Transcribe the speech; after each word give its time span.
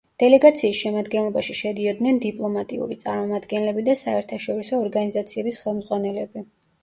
დელეგაციის 0.21 0.77
შემადგენლობაში 0.83 1.55
შედიოდნენ 1.59 2.17
დიპლომატიური 2.23 2.97
წარმომადგენლები 3.05 3.85
და 3.89 3.95
საერთაშორისო 4.01 4.79
ორგანიზაციების 4.87 5.63
ხელმძღვანელები. 5.67 6.45